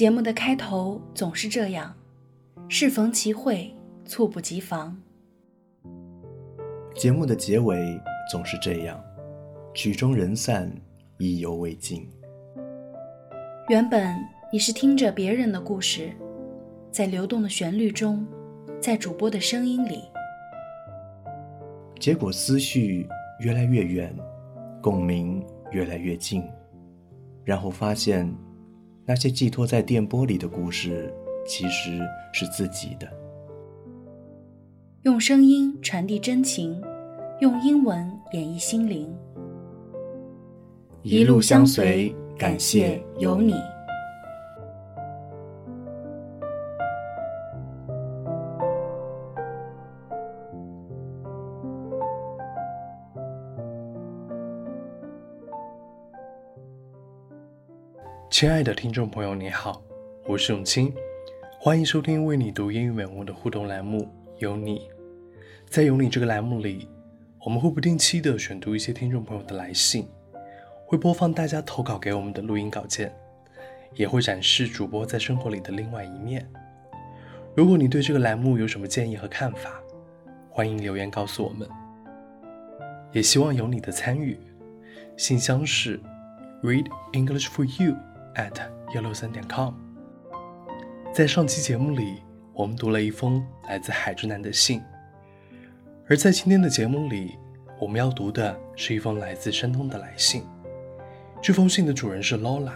[0.00, 1.94] 节目的开头总是这样，
[2.70, 3.70] 适逢其会，
[4.06, 4.98] 猝不及防。
[6.94, 8.00] 节目的结尾
[8.32, 8.98] 总是这样，
[9.74, 10.72] 曲终人散，
[11.18, 12.08] 意犹未尽。
[13.68, 14.16] 原本
[14.50, 16.10] 你是听着别人的故事，
[16.90, 18.26] 在流动的旋律中，
[18.80, 20.04] 在主播的声音里，
[22.00, 23.06] 结果思绪
[23.40, 24.16] 越来越远，
[24.80, 26.42] 共鸣越来越近，
[27.44, 28.34] 然后发现，
[29.10, 31.12] 那些寄托在电波里的故事，
[31.44, 31.98] 其实
[32.32, 33.12] 是自己的。
[35.02, 36.80] 用声音传递真情，
[37.40, 39.12] 用英文演绎心灵，
[41.02, 42.14] 一路相随。
[42.38, 43.52] 感谢有你，
[58.40, 59.82] 亲爱的听众朋友，你好，
[60.26, 60.90] 我是永清，
[61.58, 64.00] 欢迎收听为你读英语美文的互动栏目
[64.38, 64.78] 《有你》。
[65.68, 66.88] 在《有你》这个栏目里，
[67.44, 70.08] 我们会不定期的选读一些听众朋友的来信。
[70.86, 73.14] 会播放大家投稿给我们的录音稿件，
[73.92, 76.50] 也会展示主播在生活里的另外一面。
[77.54, 79.82] 如果你对这个栏目有什么建议和看法，
[80.48, 81.68] 欢迎留言告诉我们。
[83.12, 84.40] 也希望有你的参与。
[85.14, 86.00] 信箱是
[86.62, 87.94] readenglishforyou
[88.36, 88.52] at
[88.94, 89.74] 幺六三点 com。
[91.12, 94.82] 在上期节目里，我们读了一封来自海之南的信，
[96.08, 97.36] 而在今天的节目里，
[97.80, 100.44] 我们要读的是一封来自山东的来信。
[101.42, 102.74] 这封信的主人是 Lola，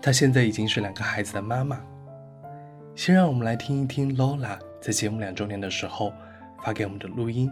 [0.00, 1.80] 她现在已经是两个孩子的妈妈。
[2.94, 6.12] 先让我们来听一听 Lola 在节目两周年的时候
[6.64, 7.50] 发给我们的录音。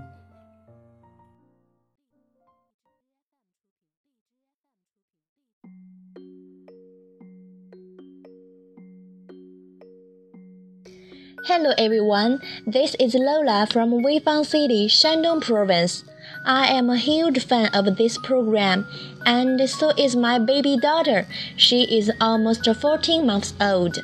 [11.46, 16.02] Hello everyone, this is Lola from Weifang City, Shandong Province.
[16.46, 18.86] I am a huge fan of this program,
[19.26, 21.26] and so is my baby daughter.
[21.58, 23.98] She is almost 14 months old.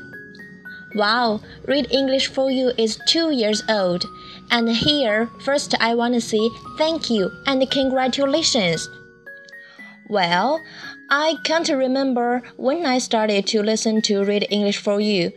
[0.95, 4.05] Wow, Read English for You is two years old.
[4.51, 8.87] And here, first I want to say thank you and congratulations.
[10.11, 10.61] Well,
[11.13, 15.33] I can't remember when I started to listen to Read English for You,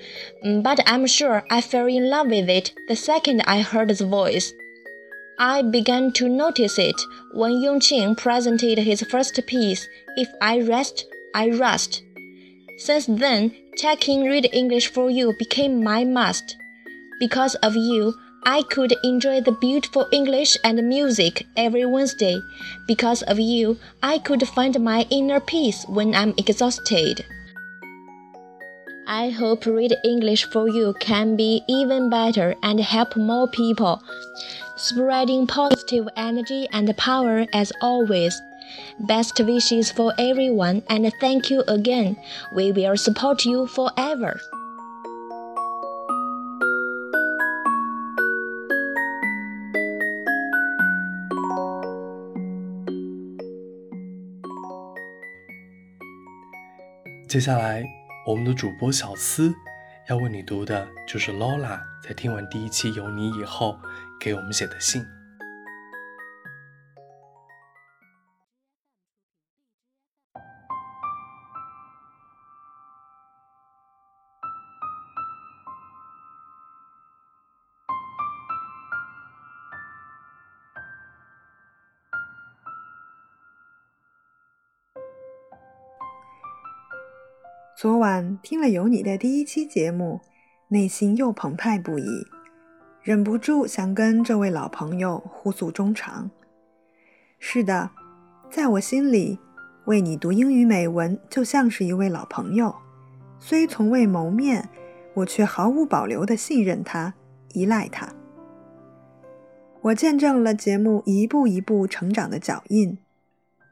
[0.46, 4.06] mm, but I'm sure I fell in love with it the second I heard the
[4.06, 4.54] voice.
[5.40, 7.02] I began to notice it
[7.34, 12.04] when Yongqing presented his first piece, If I Rest, I Rust.
[12.78, 16.56] Since then, checking Read English for You became my must.
[17.20, 18.14] Because of you,
[18.46, 22.42] I could enjoy the beautiful English and music every Wednesday.
[22.88, 27.26] Because of you, I could find my inner peace when I'm exhausted.
[29.08, 34.02] I hope Read English for You can be even better and help more people
[34.76, 38.42] spreading positive energy and power as always.
[39.00, 42.18] Best wishes for everyone and thank you again.
[42.54, 44.40] We will support you forever.
[57.34, 57.84] 接下来，
[58.28, 59.52] 我们的主播小思
[60.08, 63.76] 要为你读的就是劳拉在听完第一期《有你》以后
[64.20, 65.04] 给我们写的信。
[87.84, 90.22] 昨晚听了有你的第一期节目，
[90.70, 92.06] 内心又澎湃不已。
[93.02, 96.32] 忍不住想跟这位老朋友互诉衷肠。
[97.40, 97.90] 是的，
[98.50, 99.38] 在我心里，
[99.84, 102.74] 为你读英语美文就像是一位老朋友，
[103.38, 104.70] 虽从未谋面，
[105.16, 107.14] 我却毫无保留地信任他，
[107.52, 108.08] 依赖他。
[109.82, 112.98] 我见证了节目一步一步成长的脚印，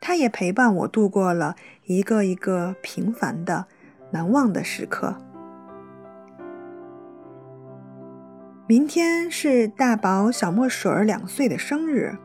[0.01, 1.55] 他也陪伴我度过了
[1.85, 3.67] 一个一个平凡的、
[4.11, 5.15] 难忘的时刻。
[8.67, 12.15] 明天是大宝小墨水儿两岁的生日，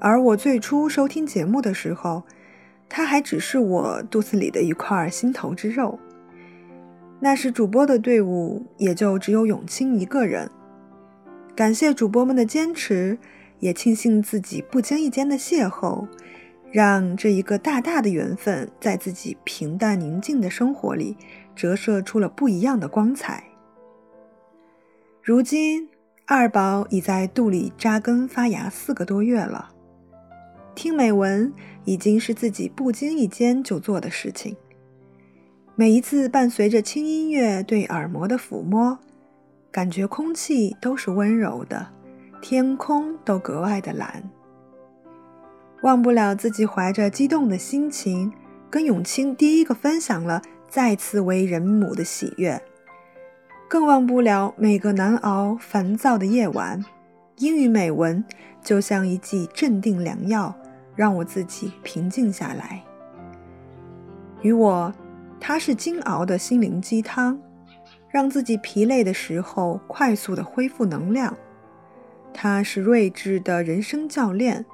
[0.00, 2.24] 而我最初收听节目的时候，
[2.88, 5.98] 他还只是我肚子里的一块心头之肉。
[7.20, 10.50] 那时主播的队伍也就只有永清一个人。
[11.54, 13.16] 感谢主播们的坚持，
[13.60, 16.06] 也庆幸自己不经意间的邂逅，
[16.72, 21.16] 让这一个大大的缘分在自己平淡宁静的生活里
[21.54, 23.44] 折射出了不一样的光彩。
[25.22, 25.86] 如今，
[26.26, 29.68] 二宝已在肚里扎根发芽四个多月了，
[30.74, 31.52] 听美文
[31.84, 34.56] 已经是自己不经意间就做的事情。
[35.74, 38.98] 每一次伴随着轻音乐对耳膜的抚摸，
[39.70, 41.86] 感觉空气都是温柔的，
[42.40, 44.22] 天空都格外的蓝。
[45.82, 48.32] 忘不了自己怀着激动的心情，
[48.70, 52.60] 跟永清第一个分享了再次为人母的喜悦。
[53.68, 56.84] 更忘不了每个难熬、烦躁的夜晚，
[57.38, 58.24] 英语美文
[58.62, 60.54] 就像一剂镇定良药，
[60.94, 62.82] 让我自己平静下来。
[64.42, 64.92] 与我，
[65.40, 67.40] 它是精熬的心灵鸡汤，
[68.08, 71.32] 让自己疲累的时候快速的恢复能量；
[72.32, 74.64] 它是睿智的人生教练，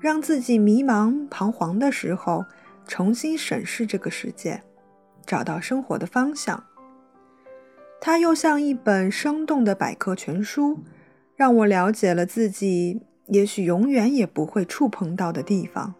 [0.00, 2.44] 让自己迷茫彷徨的时候
[2.86, 4.62] 重新审视这个世界，
[5.26, 6.64] 找到生活的方向。
[8.00, 10.78] 它又像一本生动的百科全书，
[11.36, 15.94] 让我了解了自己也许永远也不会触碰到的地方。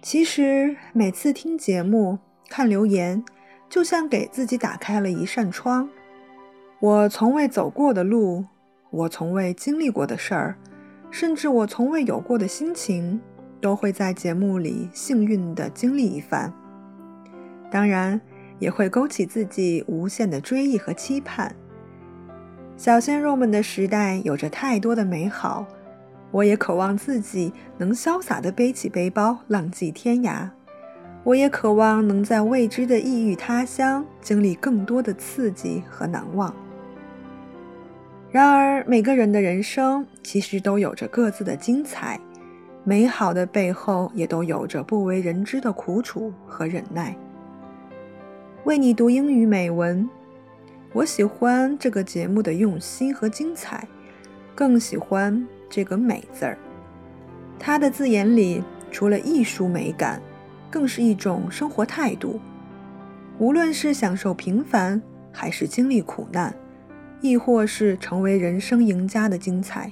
[0.00, 3.22] 其实每次听节目、看留言，
[3.68, 5.88] 就像给自己打开了一扇窗。
[6.80, 8.44] 我从未走过的路，
[8.90, 10.56] 我从未经历过的事儿，
[11.10, 13.20] 甚至我从未有过的心情，
[13.60, 16.52] 都会在节目里幸运地经历一番。
[17.70, 18.20] 当然。
[18.58, 21.54] 也会勾起自己无限的追忆和期盼。
[22.74, 25.66] 小鲜肉们的时代有着太多的美好，
[26.30, 30.48] 我也渴望自己能潇洒地背起背包，浪迹天涯。
[31.22, 36.54] 我也渴望能在未知的异域他乡经历更多的刺激和难忘。
[38.36, 42.20] 然而，每个人的人生其实都有着各自的精彩，
[42.84, 47.16] 美好的背后也都有着不为人知的苦楚和忍耐。
[48.64, 50.06] 为你读英语美文，
[50.92, 53.88] 我喜欢这个节目的用心和精彩，
[54.54, 56.58] 更喜欢这个“美”字儿。
[57.58, 60.20] 它的字眼里，除了艺术美感，
[60.70, 62.38] 更是一种生活态度。
[63.38, 65.00] 无论是享受平凡，
[65.32, 66.54] 还是经历苦难，
[67.20, 69.90] 亦或是成为人生赢家的精彩，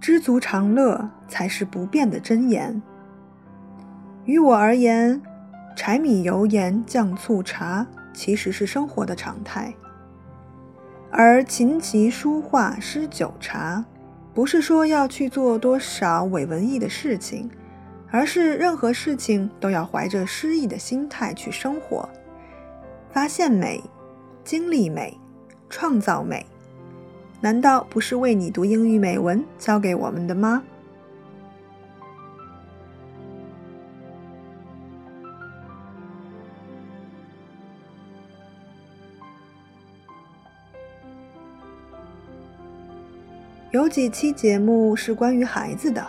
[0.00, 2.80] 知足常乐才是不变的真言。
[4.24, 5.20] 于我而言。
[5.74, 9.72] 柴米油盐酱醋茶其实是生活的常态，
[11.10, 13.82] 而琴棋书画诗酒茶，
[14.34, 17.50] 不是说要去做多少伪文艺的事情，
[18.10, 22.06] 而是任何事情都要怀着诗意的心态去生活，
[23.10, 23.82] 发现美，
[24.44, 25.18] 经历美，
[25.72, 26.44] 创造美，
[27.40, 30.62] 难道不是为你读英语美文教给我们的吗？
[43.70, 46.06] 有几期节目是关于孩子的，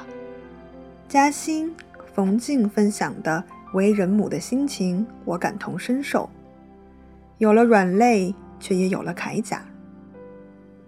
[1.08, 1.74] 嘉欣、
[2.14, 3.42] 冯静分享的
[3.74, 6.30] 为人母的心情，我感同身受。
[7.38, 9.66] 有了软肋，却也有了铠甲。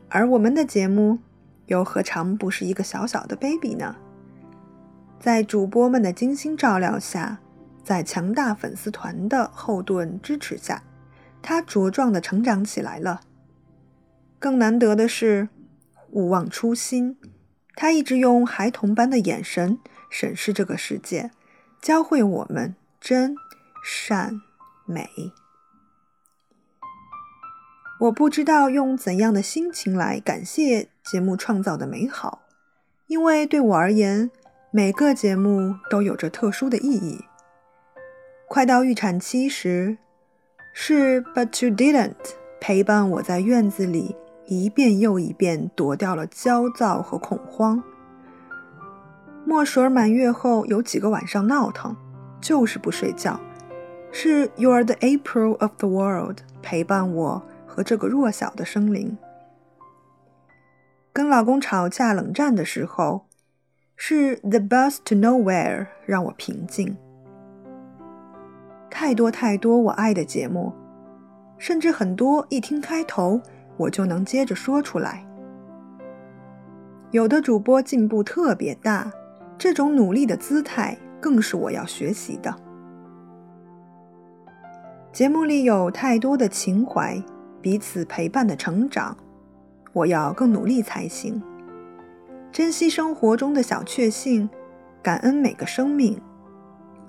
[0.08, 1.20] 而我们的节目，
[1.66, 3.98] 又何尝不是一个小小的 baby 呢？
[5.20, 7.40] 在主播们的精心照料下，
[7.84, 10.82] 在强大粉丝团的后盾支持下，
[11.42, 13.20] 他茁壮地成长起来了。
[14.40, 15.50] 更难得的是。
[16.12, 17.18] 勿忘初心，
[17.76, 19.78] 他一直用孩童般的眼神
[20.10, 21.30] 审视这个世界，
[21.82, 23.36] 教会我们真、
[23.84, 24.40] 善、
[24.86, 25.10] 美。
[28.02, 32.42] 我不知道用怎样的心情来感谢节目创造的美好，
[33.08, 34.30] 因为对我而言，
[34.72, 37.24] 每个节目都有着特殊的意义。
[38.50, 39.98] 快到预产期时，
[40.74, 42.16] 是 But you didn't
[42.60, 44.16] 陪伴我在院子里。
[44.48, 47.84] 一遍又一遍躲掉了焦躁和恐慌。
[49.44, 51.96] 墨水满月后有几个晚上闹腾，
[52.40, 53.40] 就是不睡觉。
[54.12, 57.42] 是 You're the April of the world 陪伴我
[57.76, 59.18] 和这个弱小的生灵。
[61.12, 63.26] 跟老公吵架冷战的时候，
[63.98, 66.96] 是 The bus to nowhere 让我平静。
[68.90, 70.72] 太多太多我爱的节目，
[71.58, 73.42] 甚至很多一听开头。
[73.78, 75.28] 我就能接着说出来。
[77.12, 79.12] 有的主播进步特别大，
[79.58, 82.56] 这种努力的姿态更是我要学习的。
[85.12, 87.22] 节目里有太多的情怀，
[87.66, 89.18] 彼此陪伴的成长，
[89.92, 91.42] 我要更努力才行。
[92.52, 94.48] 珍惜生活中的小确幸，
[95.02, 96.22] 感恩每个生命。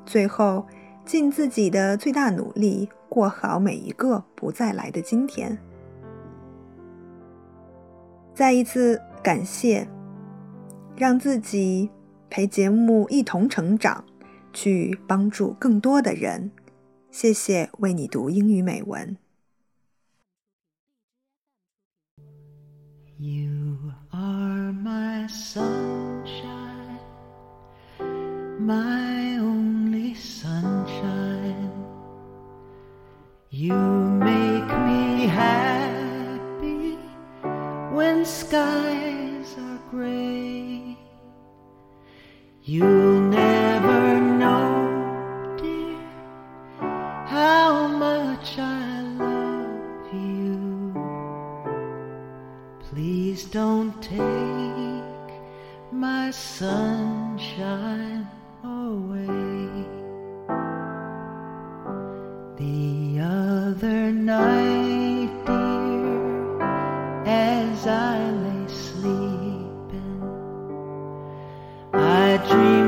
[0.07, 0.67] 最后，
[1.05, 5.59] 尽自己的最大努力，过好每一个不再来的今天。
[8.33, 9.87] 再一次感谢，
[10.97, 11.91] 让自己
[12.31, 14.03] 陪节目一同成长，
[14.55, 16.51] 去帮助更多的人。
[17.11, 19.19] 谢谢为你读英语美文。
[23.19, 27.01] You are my sunshine,
[28.59, 31.73] my only sunshine.
[33.49, 36.99] You make me happy
[37.95, 40.99] when skies are gray.
[42.65, 43.16] You'll
[72.39, 72.86] dream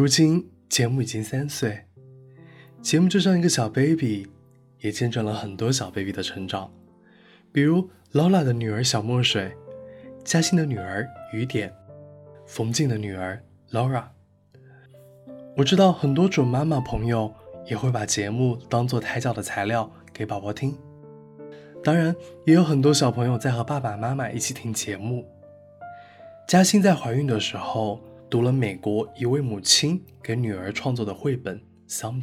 [0.00, 1.84] 如今节目已经三岁，
[2.80, 4.26] 节目就像一个小 baby，
[4.78, 6.72] 也见证了很多小 baby 的成长，
[7.52, 9.54] 比如劳拉的女儿小墨水，
[10.24, 11.70] 嘉欣的女儿雨点，
[12.46, 14.04] 冯静的女儿 Laura。
[15.54, 17.30] 我知道很多准妈妈朋友
[17.66, 20.74] 也会把节目当做胎教的材料给宝宝听，
[21.84, 22.16] 当然
[22.46, 25.28] 也有很多小朋友在和爸爸妈妈一起听节目。
[26.48, 28.00] 嘉欣在怀孕的时候。
[28.30, 31.58] 读了美国一位母亲给女儿创作的绘本
[31.88, 32.22] 《Someday》。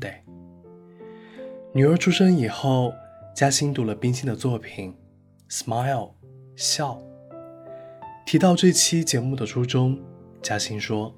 [1.74, 2.94] 女儿出生以后，
[3.36, 4.96] 嘉欣读了冰心的作品
[5.54, 5.84] 《Smile》，
[6.56, 6.98] 笑。
[8.26, 10.00] 提到这期节目的初衷，
[10.42, 11.14] 嘉欣说：“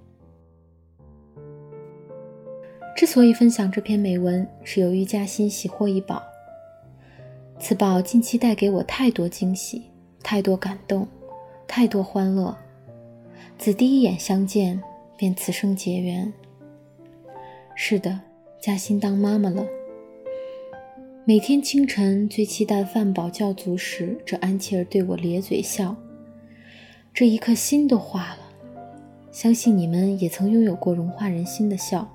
[2.98, 6.24] 之所以分享这篇美文，是由于嘉欣喜获一宝。
[7.60, 9.84] 此宝近期带给我太多惊喜，
[10.24, 11.08] 太多感动，
[11.68, 12.58] 太多欢乐。”
[13.58, 14.82] 自第一眼相见，
[15.18, 16.32] 便此生结缘。
[17.76, 18.20] 是的，
[18.62, 19.66] 嘉欣当妈妈了。
[21.26, 25.96] 每天清晨最期待饭饱教足时，这安琪儿对我咧嘴笑。
[27.14, 28.40] 这一刻心都化了。
[29.32, 32.10] 相信你们也曾拥有过融化人心的笑。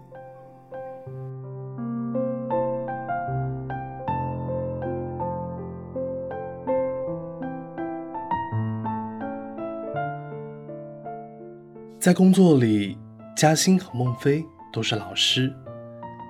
[12.05, 12.99] 在工作里，
[13.35, 15.49] 嘉欣和孟非都是老师；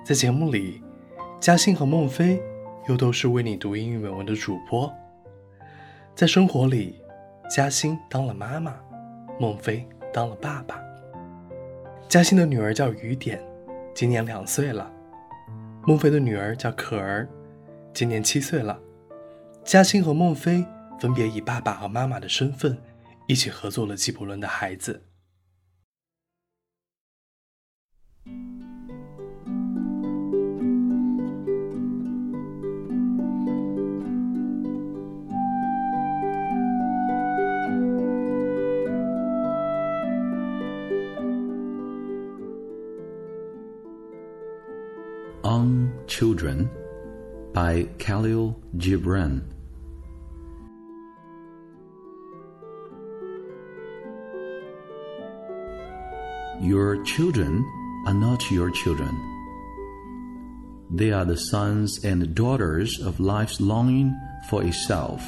[0.05, 0.81] 在节目里，
[1.37, 2.41] 嘉欣和孟非
[2.87, 4.89] 又都是为你读英语美文的主播。
[6.15, 6.95] 在生活里，
[7.49, 8.73] 嘉欣当了妈妈，
[9.37, 10.79] 孟非当了爸爸。
[12.07, 13.43] 嘉欣的女儿叫雨点，
[13.93, 14.89] 今年两岁了；
[15.85, 17.27] 孟非的女儿叫可儿，
[17.93, 18.79] 今年七岁了。
[19.65, 20.65] 嘉欣和孟非
[21.01, 22.77] 分别以爸爸和妈妈的身份，
[23.27, 25.01] 一起合作了纪伯伦的孩子。
[47.55, 49.41] By Khalil Gibran.
[56.59, 57.63] Your children
[58.07, 59.15] are not your children.
[60.91, 64.13] They are the sons and daughters of life's longing
[64.49, 65.23] for itself.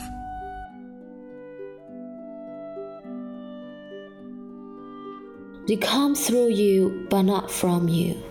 [5.65, 8.22] They come through you, but not from you.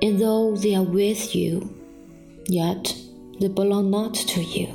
[0.00, 1.75] And though they are with you,
[2.48, 2.94] yet
[3.40, 4.68] they belong not to you.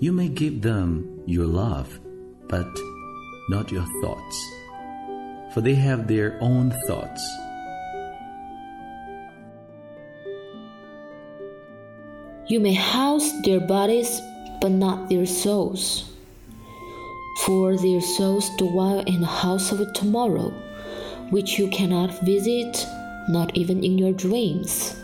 [0.00, 2.00] You may give them your love,
[2.48, 2.66] but
[3.50, 4.50] not your thoughts,
[5.52, 7.22] for they have their own thoughts.
[12.48, 14.20] You may house their bodies,
[14.60, 16.09] but not their souls.
[17.46, 20.50] For their souls dwell in the house of tomorrow,
[21.30, 22.86] which you cannot visit,
[23.28, 24.94] not even in your dreams.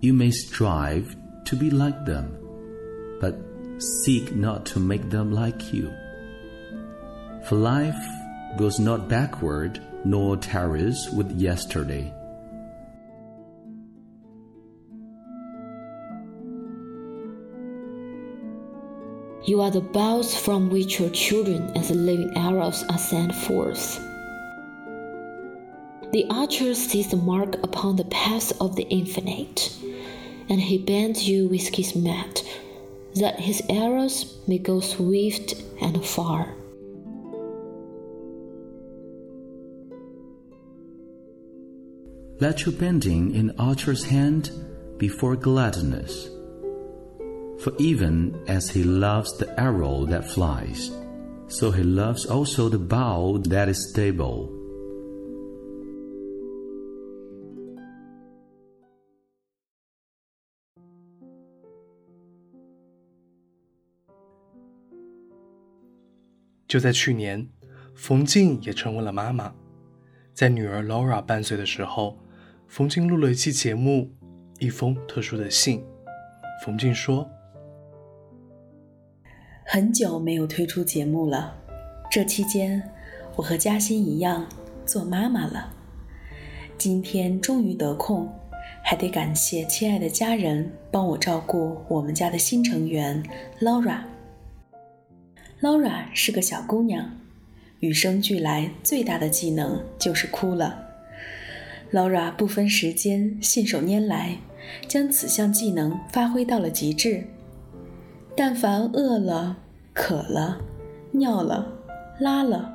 [0.00, 2.36] You may strive to be like them,
[3.20, 3.38] but
[3.78, 5.92] seek not to make them like you.
[7.48, 8.06] For life
[8.56, 12.12] goes not backward nor tarries with yesterday.
[19.46, 23.96] You are the bows from which your children as living arrows are sent forth.
[26.10, 29.72] The archer sees the mark upon the path of the infinite,
[30.48, 32.42] and he bends you with his mat,
[33.14, 36.52] that his arrows may go swift and far.
[42.40, 44.50] Let your bending in archer's hand
[44.98, 46.30] be for gladness.
[47.58, 50.90] For even as he loves the arrow that flies,
[51.48, 54.50] so he loves also the bow that is stable.
[66.68, 67.48] 就在去年，
[67.94, 69.54] 冯静也成为了妈妈。
[70.34, 72.18] 在女儿 Laura 半岁的时候，
[72.68, 74.10] 冯静录了一期节目，
[74.58, 75.82] 一封特殊的信。
[76.64, 77.28] 冯静说
[79.68, 81.52] ：“很久没有推出节目了，
[82.08, 82.80] 这期间
[83.34, 84.46] 我和嘉欣一样
[84.86, 85.74] 做妈妈了。
[86.78, 88.32] 今天终于得空，
[88.84, 93.20] 还得感谢亲爱的家人帮我照顾我们家的新成员
[93.60, 94.02] Laura。
[95.60, 97.10] Laura 是个小姑娘，
[97.80, 100.84] 与生俱来最大的技能就是哭了。
[101.92, 104.38] Laura 不分时间，信手拈来，
[104.86, 107.24] 将此项技能发挥到了极致。
[108.38, 109.56] 但凡饿了、
[109.96, 110.60] 渴了、
[111.10, 111.72] 尿了、
[112.20, 112.70] 拉了、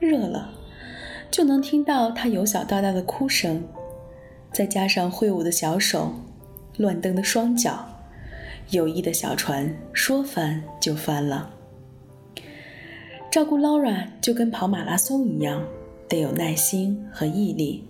[0.00, 0.50] 热了，
[1.30, 3.62] 就能听到他由小到大的哭声，
[4.52, 6.12] 再加上挥舞的小手、
[6.76, 7.86] 乱蹬的双脚，
[8.70, 11.54] 友谊的小船说翻就翻了。
[13.30, 15.64] 照顾 Laura 就跟跑马拉松一样，
[16.08, 17.88] 得有耐心和毅力。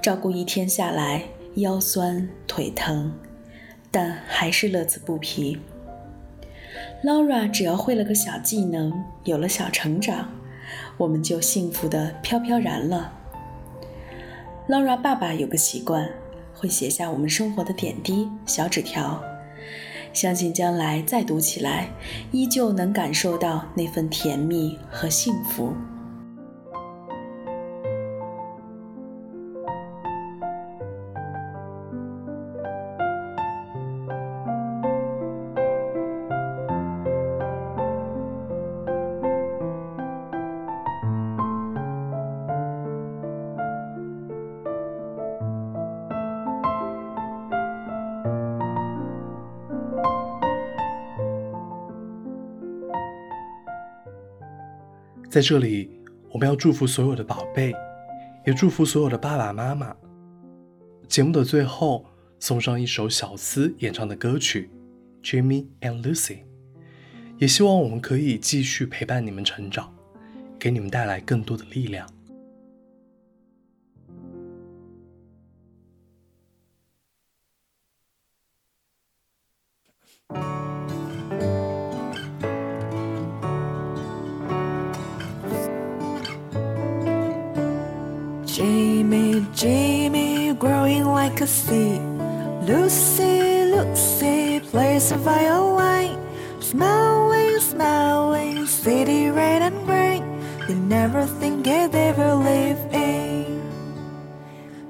[0.00, 1.24] 照顾一天下来，
[1.56, 3.12] 腰酸腿疼，
[3.90, 5.58] 但还是乐此不疲。
[7.02, 8.92] Laura 只要会了个小技能，
[9.24, 10.28] 有了小成长，
[10.98, 13.10] 我们就幸福的飘飘然了。
[14.68, 16.06] Laura 爸爸有个习惯，
[16.54, 19.22] 会写下我们生活的点滴小纸条。
[20.12, 21.88] 相信将来再读起来，
[22.32, 25.72] 依旧能感受到那份甜蜜和幸福。
[55.30, 55.88] 在这里，
[56.32, 57.72] 我们要祝福所有的宝贝，
[58.44, 59.94] 也祝福所有的爸爸妈妈。
[61.06, 62.04] 节目的最后，
[62.40, 64.68] 送上一首小思演唱的歌曲
[65.24, 66.32] 《Jimmy and Lucy》，
[67.38, 69.94] 也希望我们可以继续陪伴你们成长，
[70.58, 72.08] 给你们带来更多的力量。
[91.12, 92.00] Like a seed.
[92.66, 96.18] Lucy, Lucy, plays a violin.
[96.60, 100.24] Smiling, smiling, city red and green.
[100.66, 103.60] They never think it ever live in.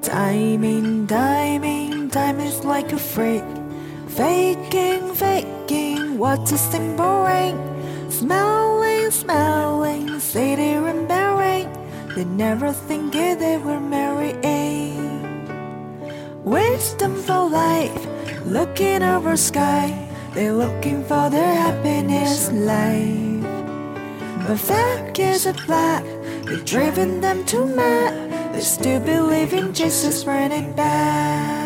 [0.03, 1.07] Timing,
[2.11, 3.45] time is like a freak.
[4.09, 7.57] Faking, faking, what's a simple ring?
[8.11, 11.69] Smiling, smiling, city remembering.
[12.15, 14.60] They never think it they were marrying.
[16.45, 18.07] Wisdom for life,
[18.47, 20.09] looking over sky.
[20.33, 23.45] They're looking for their happiness life.
[24.47, 26.07] But fact is a fact,
[26.47, 28.55] they've driven them to mad.
[28.55, 31.60] They still believe in Jesus running back.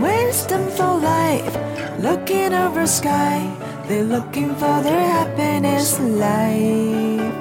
[0.00, 1.54] Wisdom for life,
[2.00, 3.38] looking over sky.
[3.86, 7.34] They're looking for their happiness in life.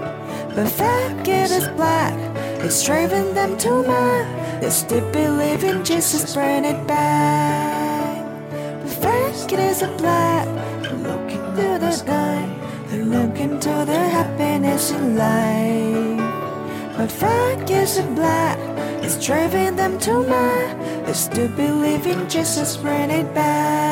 [0.53, 2.17] But fact it is black,
[2.63, 4.61] it's driving them to mad.
[4.61, 8.25] They still believe in Jesus, bring it back.
[8.81, 10.47] But fact it is a black,
[10.91, 12.51] looking through the night.
[12.89, 16.97] They're looking to their happiness in life.
[16.97, 18.59] But fact is a black,
[19.01, 20.78] it's driving them to mad.
[21.09, 23.88] I still believe in Jesus, bring it back.